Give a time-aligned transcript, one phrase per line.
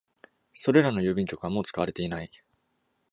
[0.55, 2.31] それらの郵便局はもう使われていない。